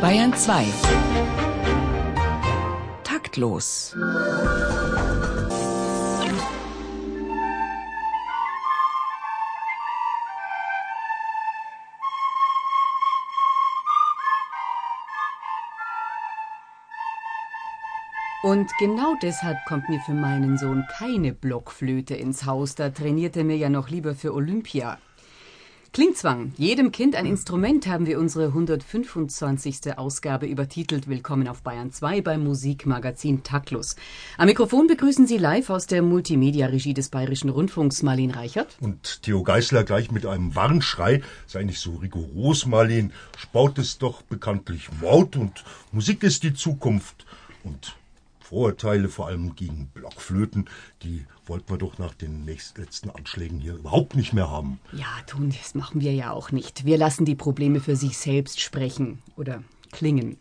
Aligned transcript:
Bayern 0.00 0.32
2 0.32 0.64
Taktlos 3.02 3.96
Und 18.44 18.70
genau 18.78 19.16
deshalb 19.20 19.58
kommt 19.66 19.88
mir 19.88 19.98
für 20.00 20.12
meinen 20.12 20.58
Sohn 20.58 20.86
keine 20.96 21.32
Blockflöte 21.32 22.14
ins 22.14 22.46
Haus. 22.46 22.76
Da 22.76 22.90
trainiert 22.90 23.36
er 23.36 23.42
mir 23.42 23.56
ja 23.56 23.68
noch 23.68 23.88
lieber 23.88 24.14
für 24.14 24.32
Olympia. 24.32 24.98
Klingzwang. 25.92 26.52
Jedem 26.58 26.92
Kind 26.92 27.16
ein 27.16 27.24
Instrument 27.24 27.86
haben 27.86 28.06
wir 28.06 28.18
unsere 28.18 28.48
125. 28.48 29.96
Ausgabe 29.96 30.46
übertitelt. 30.46 31.08
Willkommen 31.08 31.48
auf 31.48 31.62
Bayern 31.62 31.90
2 31.90 32.20
beim 32.20 32.44
Musikmagazin 32.44 33.42
Taktlos. 33.42 33.96
Am 34.36 34.46
Mikrofon 34.46 34.86
begrüßen 34.86 35.26
Sie 35.26 35.38
live 35.38 35.70
aus 35.70 35.86
der 35.86 36.02
Multimedia-Regie 36.02 36.94
des 36.94 37.08
Bayerischen 37.08 37.48
Rundfunks 37.48 38.02
Marlene 38.02 38.36
Reichert. 38.36 38.76
Und 38.80 39.22
Theo 39.22 39.42
Geißler 39.42 39.82
gleich 39.82 40.10
mit 40.10 40.26
einem 40.26 40.54
Warnschrei. 40.54 41.22
Sei 41.46 41.64
nicht 41.64 41.80
so 41.80 41.96
rigoros, 41.96 42.66
Marlene. 42.66 43.10
Sport 43.36 43.78
ist 43.78 44.02
doch 44.02 44.22
bekanntlich 44.22 44.90
Mord 45.00 45.36
und 45.36 45.64
Musik 45.90 46.22
ist 46.22 46.42
die 46.42 46.54
Zukunft. 46.54 47.24
Und 47.64 47.97
Vorurteile, 48.48 49.10
vor 49.10 49.26
allem 49.26 49.56
gegen 49.56 49.88
Blockflöten, 49.88 50.70
die 51.02 51.26
wollten 51.44 51.68
wir 51.68 51.76
doch 51.76 51.98
nach 51.98 52.14
den 52.14 52.46
nächstletzten 52.46 53.10
Anschlägen 53.10 53.60
hier 53.60 53.74
überhaupt 53.74 54.16
nicht 54.16 54.32
mehr 54.32 54.48
haben. 54.48 54.80
Ja, 54.92 55.04
tun, 55.26 55.50
das 55.50 55.74
machen 55.74 56.00
wir 56.00 56.14
ja 56.14 56.32
auch 56.32 56.50
nicht. 56.50 56.86
Wir 56.86 56.96
lassen 56.96 57.26
die 57.26 57.34
Probleme 57.34 57.80
für 57.80 57.94
sich 57.94 58.16
selbst 58.16 58.62
sprechen 58.62 59.18
oder 59.36 59.62
klingen. 59.92 60.38